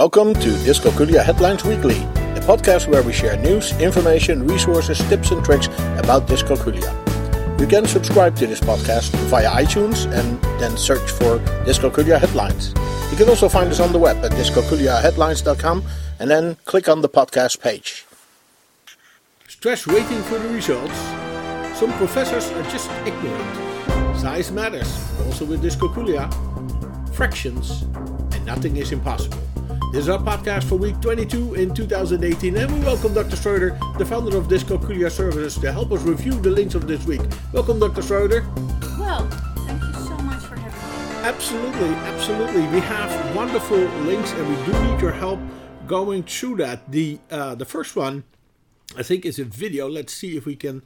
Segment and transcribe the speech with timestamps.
[0.00, 5.44] Welcome to Dyscalculia Headlines Weekly, a podcast where we share news, information, resources, tips, and
[5.44, 5.66] tricks
[5.98, 6.90] about dyscalculia.
[7.60, 12.72] You can subscribe to this podcast via iTunes and then search for Dyscalculia Headlines.
[13.10, 15.84] You can also find us on the web at dyscalculiaheadlines.com
[16.18, 18.06] and then click on the podcast page.
[19.48, 20.96] Stress waiting for the results.
[21.78, 24.18] Some professors are just ignorant.
[24.18, 26.24] Size matters, also with dyscalculia.
[27.14, 27.82] Fractions,
[28.32, 29.49] and nothing is impossible.
[29.92, 33.34] This is our podcast for week 22 in 2018, and we welcome Dr.
[33.34, 37.20] Schroeder, the founder of Dyscalculia Services, to help us review the links of this week.
[37.52, 38.00] Welcome, Dr.
[38.00, 38.46] Schroeder.
[39.00, 39.26] Well,
[39.66, 41.28] thank you so much for having me.
[41.28, 42.62] Absolutely, absolutely.
[42.68, 45.40] We have wonderful links, and we do need your help
[45.88, 46.92] going through that.
[46.92, 48.22] The uh, the first one,
[48.96, 49.88] I think, is a video.
[49.88, 50.82] Let's see if we can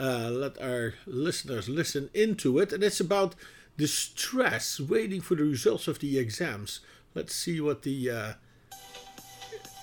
[0.00, 3.34] uh, let our listeners listen into it, and it's about
[3.76, 6.80] the stress waiting for the results of the exams.
[7.14, 8.32] Let's see what the uh,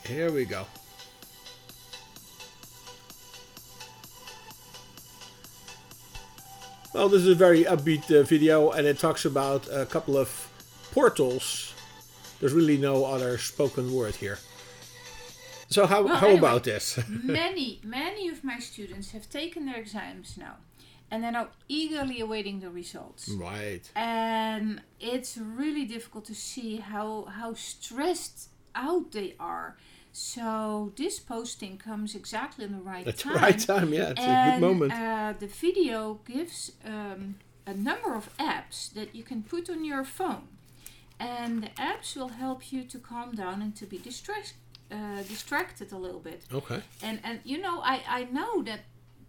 [0.05, 0.66] here we go.
[6.94, 10.47] Well, this is a very upbeat uh, video, and it talks about a couple of
[10.91, 11.73] portals.
[12.39, 14.38] There's really no other spoken word here.
[15.69, 17.00] So how, Well, how anyway, about this?
[17.09, 20.58] many, many of my students have taken their exams now,
[21.09, 23.28] and they're now eagerly awaiting the results.
[23.30, 23.89] right.
[23.95, 29.78] And it's really difficult to see how how stressed out they are.
[30.14, 33.36] So this posting comes exactly in the right At the time.
[33.36, 34.11] right time, yeah.
[34.11, 34.94] It's a good and moment.
[34.94, 40.03] Uh, the video gives um, a number of apps that you can put on your
[40.03, 40.47] phone,
[41.19, 44.53] and the apps will help you to calm down and to be distressed,
[44.91, 46.44] uh, distracted a little bit.
[46.53, 46.81] Okay.
[47.02, 48.81] And and you know, I I know that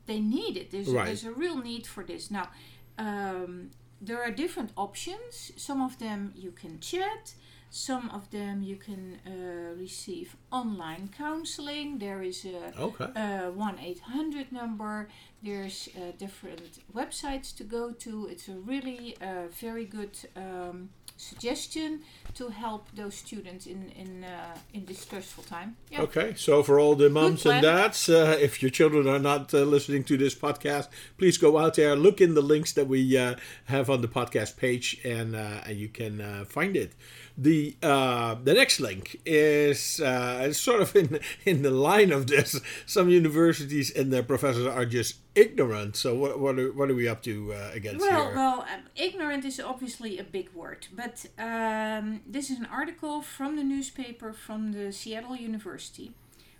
[0.06, 0.70] they need it.
[0.70, 1.06] There's Right.
[1.06, 2.50] there's a real need for this now.
[2.98, 3.70] Um,
[4.02, 5.50] there are different options.
[5.56, 7.34] Some of them you can chat.
[7.76, 11.98] Some of them you can uh, receive online counseling.
[11.98, 13.06] There is a Okay.
[13.16, 15.08] uh, 1 800 number.
[15.42, 18.28] There's uh, different websites to go to.
[18.30, 22.02] It's a really uh, very good um, suggestion
[22.34, 25.76] to help those students in in uh, in this stressful time.
[25.90, 26.02] Yeah.
[26.02, 29.58] Okay, so for all the moms and dads, uh, if your children are not uh,
[29.58, 33.36] listening to this podcast, please go out there, look in the links that we uh,
[33.66, 36.92] have on the podcast page, and uh, and you can uh, find it.
[37.36, 42.60] The uh, the next link is uh, sort of in in the line of this.
[42.86, 45.96] Some universities and their professors are just ignorant.
[45.96, 48.34] So what what are, what are we up to uh, against Well, here?
[48.34, 53.56] well, um, ignorant is obviously a big word, but um, this is an article from
[53.56, 56.12] the newspaper from the Seattle University,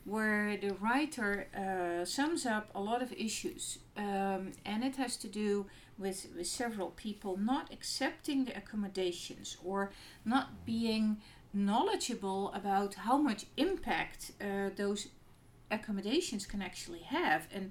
[0.05, 5.29] where the writer uh, sums up a lot of issues, um, and it has to
[5.29, 5.67] do
[5.99, 9.91] with, with several people not accepting the accommodations or
[10.25, 11.19] not being
[11.53, 15.09] knowledgeable about how much impact uh, those
[15.71, 17.71] accommodations can actually have, and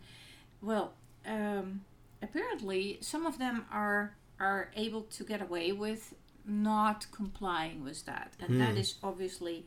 [0.63, 0.93] well.
[1.25, 1.81] Um,
[2.21, 6.13] apparently some of them are are able to get away with
[6.45, 8.77] not complying with that and that Hmm.
[8.83, 9.57] is obviously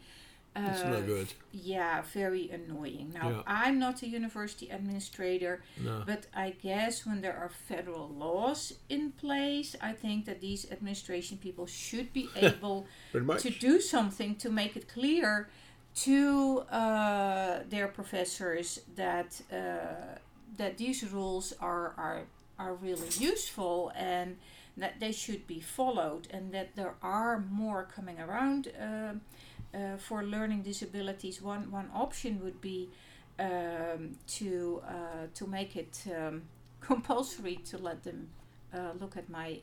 [0.54, 1.28] uh, That's not good.
[1.52, 3.42] yeah very annoying now Yeah.
[3.62, 5.54] i'm not a university administrator
[5.88, 6.02] No.
[6.06, 11.36] but i guess when there are federal laws in place i think that these administration
[11.38, 12.86] people should be able
[13.44, 15.48] to do something to make it clear
[16.06, 20.18] to uh, their professors that uh,
[20.56, 22.22] that these rules are, are
[22.58, 24.36] are really useful and
[24.76, 29.12] that they should be followed and that there are more coming around uh,
[29.76, 31.40] uh, for learning disabilities.
[31.42, 32.88] One one option would be
[33.38, 36.42] um, to uh, to make it um,
[36.80, 38.28] compulsory to let them
[38.72, 39.60] uh, look at my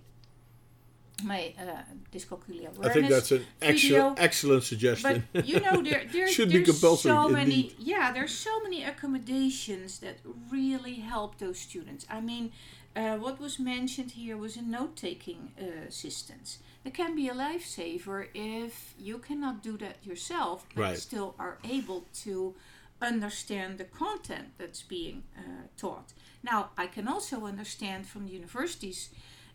[1.24, 1.82] my uh,
[2.12, 5.28] dyscalculia awareness I think that's an excellent excellent suggestion.
[5.34, 7.56] but you know, there, there Should be there's compulsory, so many.
[7.56, 7.76] indeed.
[7.80, 10.18] Yeah, there's so many accommodations that
[10.52, 12.06] really help those students.
[12.10, 12.52] I mean,
[12.96, 16.60] uh, what was mentioned here was a note-taking uh, assistance.
[16.84, 20.98] That can be a lifesaver if you cannot do that yourself, but Right.
[20.98, 22.56] still are able to
[23.02, 25.42] understand the content that's being uh,
[25.78, 26.14] taught.
[26.44, 29.10] Now, I can also understand from the university's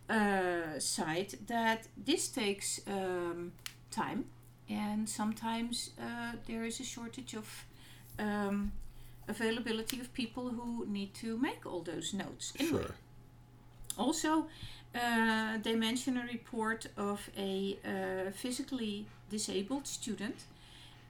[0.08, 3.52] uh, side that this takes um,
[3.90, 4.24] time
[4.70, 7.64] and sometimes uh, there is a shortage of
[8.18, 8.72] um,
[9.28, 12.52] availability of people who need to make all those notes.
[12.58, 12.94] Anyway, Sure.
[13.96, 14.46] also,
[14.94, 20.44] uh, they mention a report of a uh, physically disabled student,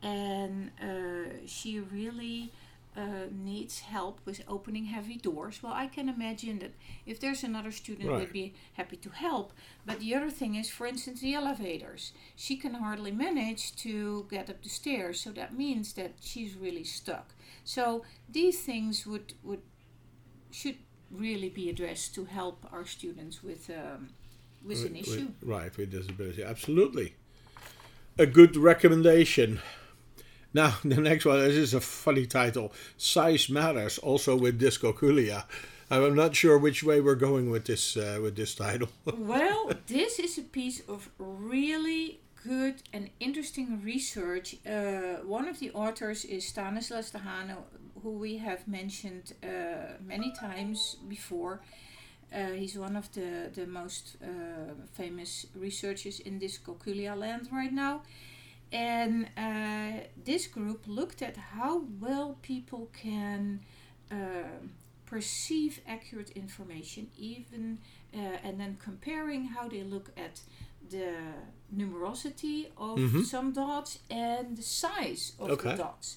[0.02, 2.50] and uh, she really
[2.98, 5.62] uh, needs help with opening heavy doors.
[5.62, 6.72] Well, I can imagine that
[7.06, 8.20] if there's another student, Right.
[8.20, 9.52] would be happy to help.
[9.86, 12.12] But the other thing is, for instance, the elevators.
[12.36, 16.84] She can hardly manage to get up the stairs, so that means that she's really
[16.84, 17.26] stuck.
[17.64, 17.84] So
[18.38, 19.62] these things would would
[20.50, 20.78] should
[21.10, 24.08] really be addressed to help our students with um,
[24.64, 25.28] with an issue.
[25.40, 26.42] with- right, with disability.
[26.42, 27.14] Absolutely.
[28.18, 29.60] A good recommendation.
[30.54, 35.44] Now, the next one, this is a funny title Size Matters, also with Dyscalculia.
[35.90, 38.88] I'm not sure which way we're going with this uh, with this title.
[39.16, 44.56] well, this is a piece of really good and interesting research.
[44.66, 47.56] Uh, one of the authors is Stanislas Dehaene,
[48.02, 51.60] who we have mentioned uh, many times before.
[52.32, 58.02] Uh, he's one of the, the most uh, famous researchers in dyscalculia land right now.
[58.70, 63.40] And uh, this group looked at how well people can
[64.10, 64.62] um
[65.14, 67.02] perceive accurate information,
[67.32, 67.64] even
[68.20, 70.34] uh, and then comparing how they look at
[70.94, 71.10] the
[71.78, 73.25] numerosity of Mhm.
[73.25, 75.70] some dots and the size of Okay.
[75.70, 76.08] the dots.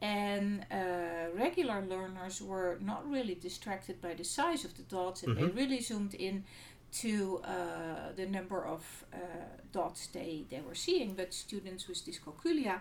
[0.00, 0.48] And
[0.80, 5.48] uh, regular learners were not really distracted by the size of the dots, and they
[5.48, 5.56] Mhm.
[5.60, 6.36] really zoomed in
[7.02, 9.16] to uh, the number of uh,
[9.72, 11.14] dots they, they were seeing.
[11.20, 12.76] But students with dyscalculia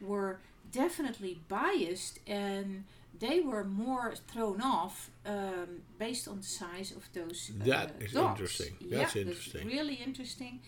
[0.00, 0.40] were
[0.70, 2.84] definitely biased and
[3.18, 8.12] they were more thrown off um, based on the size of those uh, That is
[8.12, 8.40] dots.
[8.40, 8.74] interesting.
[8.80, 9.66] Yeah, That's interesting.
[9.66, 10.60] really interesting.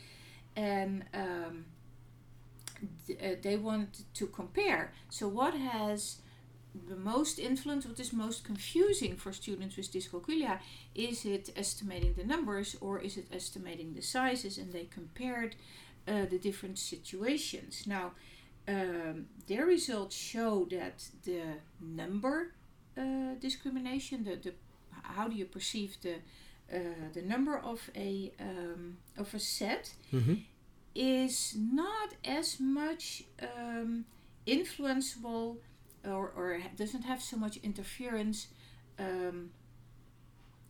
[0.57, 1.65] And um,
[3.07, 4.93] th- uh, they want to compare.
[5.09, 6.19] So, what has
[6.89, 10.59] the most influence, what is most confusing for students with dyscalculia?
[10.95, 14.59] Is it estimating the numbers or is it estimating the sizes?
[14.59, 15.55] And they compared
[16.07, 17.85] uh, the different situations.
[17.87, 18.13] Now,
[18.67, 21.43] um, their results show that the
[21.81, 22.53] number
[22.97, 24.53] uh, discrimination, the, the
[25.03, 26.15] how do you perceive the
[26.73, 26.79] uh,
[27.13, 30.35] the number of a um, of a set hmm
[30.95, 34.05] is not as much um,
[34.47, 35.57] influenceable
[36.05, 38.47] or, or doesn't have so much interference
[38.99, 39.51] um,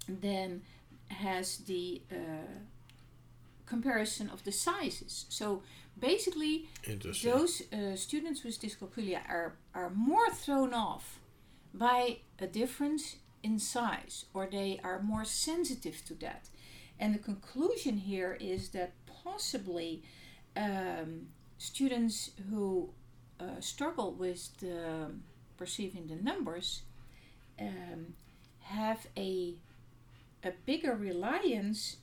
[0.08, 0.62] than
[1.08, 2.16] has the uh,
[3.66, 5.26] comparison of the sizes.
[5.28, 5.62] So
[5.98, 6.68] basically,
[7.22, 11.20] those uh, students with dyscalculia are, are more thrown off
[11.72, 16.48] by a difference in size or they are more sensitive to that.
[16.98, 20.02] And the conclusion here is that possibly
[20.56, 22.90] um, students who
[23.40, 25.10] uh, struggle with the
[25.56, 26.82] perceiving the numbers
[27.60, 28.14] um,
[28.60, 29.54] have a,
[30.42, 31.96] a bigger reliance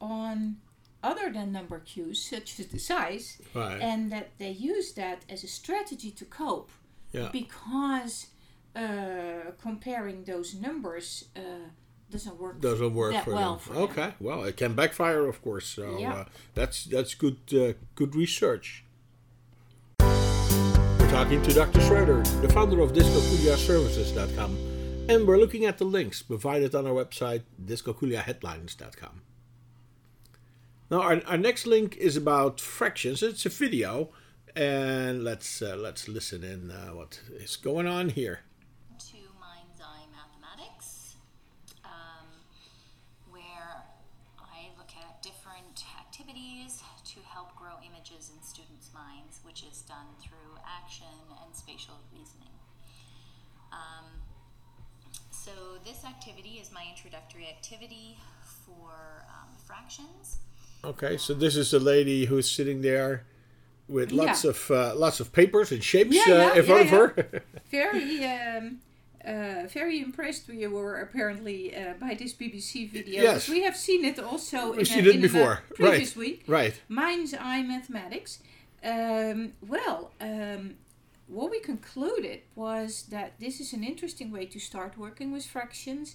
[0.00, 0.56] on
[1.02, 3.80] other than number cues, such as the size, right.
[3.80, 6.70] and that they use that as a strategy to cope
[7.12, 7.28] yeah.
[7.32, 8.26] because
[8.74, 11.40] uh, comparing those numbers uh,
[12.10, 13.82] doesn't work Doesn't work that for well for them.
[13.82, 14.14] okay.
[14.18, 15.66] Well, it can backfire, of course.
[15.66, 16.14] So Yeah.
[16.14, 16.24] uh,
[16.54, 18.84] that's that's good uh, good research.
[20.00, 21.80] We're talking to Dr.
[21.82, 24.56] Schroeder, the founder of dyscalculiaservices.com,
[25.08, 29.22] and we're looking at the links provided on our website, dyscalculiaheadlines.com.
[30.90, 33.22] Now, our, our next link is about fractions.
[33.22, 34.08] It's a video,
[34.56, 38.40] and let's uh, let's listen in uh, what is going on here.
[38.98, 41.16] to Mind's Eye Mathematics,
[41.84, 42.24] um,
[43.30, 43.84] where
[44.40, 50.08] I look at different activities to help grow images in students' minds, which is done
[50.22, 52.56] through action and spatial reasoning.
[53.72, 54.06] Um,
[55.30, 55.52] so,
[55.84, 58.16] this activity is my introductory activity
[58.64, 60.38] for um, fractions.
[60.84, 63.24] Okay, so this is the lady who's sitting there
[63.88, 64.50] with lots Yeah.
[64.50, 67.42] of uh, lots of papers and shapes Yeah, uh, in front yeah, of her.
[67.70, 68.80] very um,
[69.24, 73.22] uh, very impressed we were apparently uh, by this BBC video.
[73.22, 73.48] Yes.
[73.48, 75.62] We have seen it also in, We've a, seen it in before.
[75.70, 76.26] a previous Right.
[76.26, 76.44] week.
[76.46, 76.80] right.
[76.88, 78.38] Mind's Eye Mathematics.
[78.84, 80.74] Um, well, um,
[81.26, 86.14] what we concluded was that this is an interesting way to start working with fractions.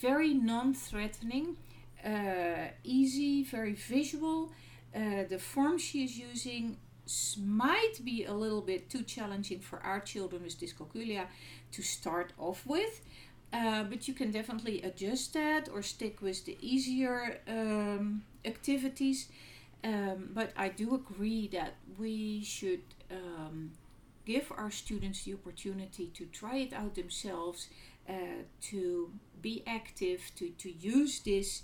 [0.00, 1.56] Very non threatening,
[2.04, 4.52] uh, easy, very visual.
[4.94, 6.76] Uh, the form she is using
[7.38, 11.26] might be a little bit too challenging for our children with dyscalculia
[11.72, 13.00] to start off with.
[13.52, 19.28] Uh, but you can definitely adjust that or stick with the easier um, activities.
[19.84, 23.72] Um, but I do agree that we should um,
[24.24, 27.68] give our students the opportunity to try it out themselves,
[28.08, 31.62] uh, to be active, to, to use this,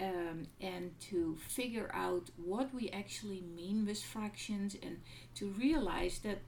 [0.00, 5.00] um, and to figure out what we actually mean with fractions, and
[5.36, 6.38] to realize that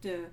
[0.00, 0.26] the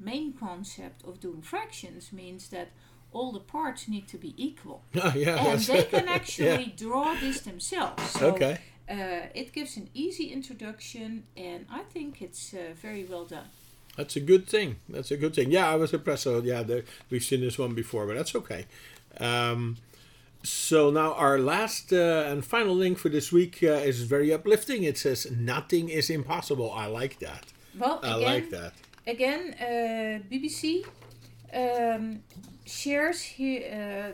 [0.00, 2.70] main concept of doing fractions means that
[3.12, 4.82] all the parts need to be equal.
[4.96, 6.76] Oh, yeah, and they can actually yeah.
[6.76, 8.02] draw this themselves.
[8.10, 8.58] So Okay.
[8.88, 13.46] uh, it gives an easy introduction, and I think it's uh, very well done.
[13.96, 14.76] That's a good thing.
[14.88, 15.50] That's a good thing.
[15.50, 16.22] Yeah, I was impressed.
[16.22, 18.64] So yeah, the, we've seen this one before, but that's okay.
[19.20, 19.76] Um,
[20.42, 24.82] so now our last uh, and final link for this week uh, is very uplifting.
[24.84, 26.72] It says nothing is impossible.
[26.72, 27.44] I like that.
[27.78, 28.72] Well, I again, like that.
[29.06, 30.84] again, uh, BBC
[31.54, 32.22] um,
[32.66, 34.12] shares here uh,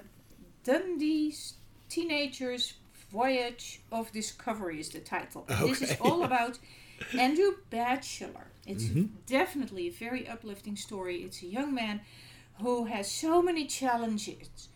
[0.64, 1.54] Dundee's
[1.88, 2.75] teenagers'
[3.11, 5.44] voyage of discovery is the title.
[5.49, 6.58] And This is all about
[7.18, 8.49] Andrew Batchelor.
[8.66, 8.85] It's
[9.26, 11.23] definitely a very uplifting story.
[11.23, 12.02] It's a young man
[12.61, 14.68] who has so many challenges.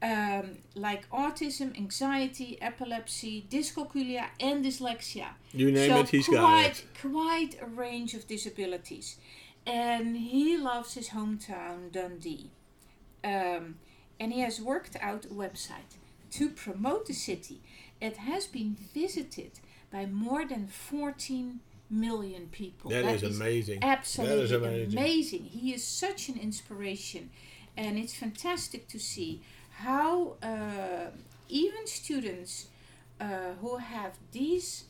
[0.00, 5.30] Um, like autism, anxiety, epilepsy, dyscalculia, and dyslexia.
[5.52, 6.84] You name so it, he's quite, got it.
[7.02, 9.16] quite a range of disabilities.
[9.66, 12.50] And he loves his hometown, Dundee.
[13.24, 13.76] Um,
[14.20, 15.96] and he has worked out a website
[16.32, 17.60] to promote the city.
[18.00, 19.58] It has been visited
[19.90, 22.90] by more than 14 million people.
[22.90, 23.80] That is amazing.
[23.80, 24.98] That is Absolutely amazing.
[24.98, 25.44] amazing.
[25.44, 27.30] He is such an inspiration.
[27.76, 29.42] And it's fantastic to see
[29.84, 31.10] how uh,
[31.48, 32.68] even students
[33.20, 34.84] uh, who have these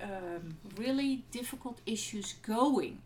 [0.00, 3.02] um, really difficult issues going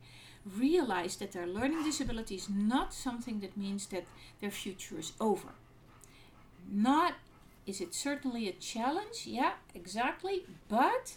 [0.58, 4.04] realize that their learning disability is not something that means that
[4.40, 5.48] their future is over.
[6.70, 7.14] Not
[7.66, 9.26] is it certainly a challenge?
[9.26, 10.44] Yeah, exactly.
[10.68, 11.14] But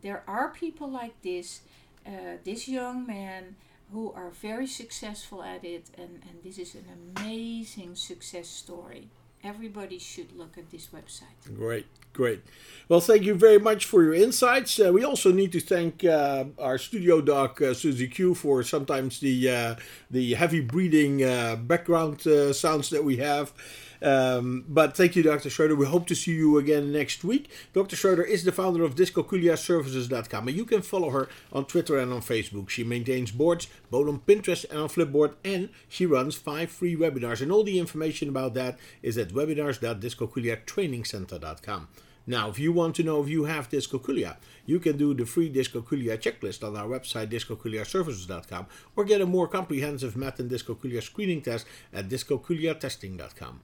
[0.00, 1.60] there are people like this,
[2.06, 3.56] uh, this young man,
[3.92, 6.86] who are very successful at it, and, and this is an
[7.16, 9.08] amazing success story.
[9.42, 11.56] Everybody should look at this website.
[11.56, 12.42] Great, great.
[12.90, 14.78] Well, thank you very much for your insights.
[14.78, 19.20] Uh, we also need to thank uh, our studio doc uh, Suzy Q for sometimes
[19.20, 19.74] the uh,
[20.10, 23.54] the heavy breathing uh, background uh, sounds that we have.
[24.02, 25.50] Um, but thank you, Dr.
[25.50, 25.76] Schroeder.
[25.76, 27.50] We hope to see you again next week.
[27.72, 27.96] Dr.
[27.96, 32.22] Schroeder is the founder of DyscalculiaServices.com, and you can follow her on Twitter and on
[32.22, 32.70] Facebook.
[32.70, 37.42] She maintains boards both on Pinterest and on Flipboard, and she runs five free webinars.
[37.42, 41.88] And all the information about that is at webinars.dyscalculiatrainingcenter.com.
[42.26, 45.52] Now, if you want to know if you have dyscalculia, you can do the free
[45.52, 51.42] dyscalculia checklist on our website, dyscalculiaservices.com, or get a more comprehensive math and dyscalculia screening
[51.42, 53.60] test at dyscalculiatesting.com.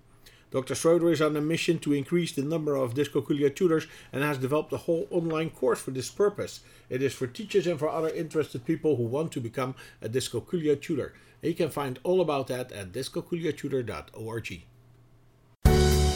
[0.50, 0.74] Dr.
[0.74, 4.72] Schroeder is on a mission to increase the number of dyscalculia tutors and has developed
[4.72, 6.60] a whole online course for this purpose.
[6.88, 10.80] It is for teachers and for other interested people who want to become a dyscalculia
[10.80, 11.14] tutor.
[11.42, 14.62] You can find all about that at dyscalculiatutor.org.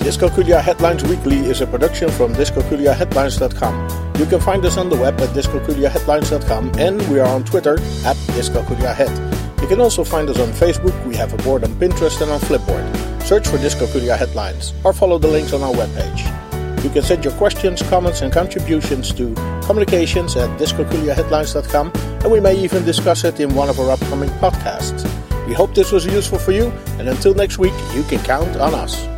[0.00, 4.16] Dyscalculia Headlines Weekly is a production from dyscalculiaheadlines.com.
[4.18, 8.16] You can find us on the web at dyscalculiaheadlines.com and we are on Twitter at
[8.34, 9.60] dyscalculiahead.
[9.60, 12.40] You can also find us on Facebook, we have a board on Pinterest and on
[12.40, 13.09] Flipboard.
[13.24, 16.84] Search for Dyscalculia Headlines or follow the links on our webpage.
[16.84, 19.34] You can send your questions, comments and contributions to
[19.66, 25.04] communications at dyscalculiaheadlines.com and we may even discuss it in one of our upcoming podcasts.
[25.46, 28.74] We hope this was useful for you and until next week you can count on
[28.74, 29.09] us.